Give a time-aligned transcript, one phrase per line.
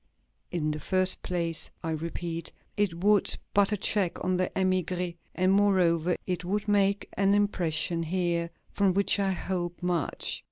[0.49, 5.51] In the first place, I repeat, it would put a check on the émigrés, and,
[5.53, 10.39] moreover, it would make an impression here from which I hope much.